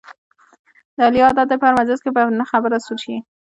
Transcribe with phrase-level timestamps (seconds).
[0.95, 3.15] د علي عادت دی په هر مجلس کې په نه خبره سور شي.